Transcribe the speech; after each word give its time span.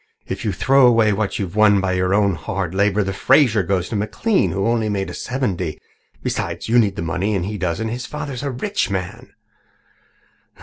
If 0.25 0.43
you 0.43 0.51
throw 0.51 0.87
away 0.87 1.13
what 1.13 1.37
you've 1.37 1.55
won 1.55 1.79
by 1.79 1.91
your 1.91 2.11
own 2.11 2.33
hard 2.33 2.73
labour, 2.73 3.03
the 3.03 3.13
Fraser 3.13 3.61
goes 3.61 3.87
to 3.89 3.95
McLean, 3.95 4.49
who 4.49 4.63
made 4.89 5.01
only 5.01 5.13
seventy. 5.13 5.79
Besides, 6.23 6.67
you 6.67 6.79
need 6.79 6.95
the 6.95 7.03
money 7.03 7.35
and 7.35 7.45
he 7.45 7.59
doesn't. 7.59 7.89
His 7.89 8.07
father 8.07 8.33
is 8.33 8.41
a 8.41 8.49
rich 8.49 8.89
man." 8.89 9.35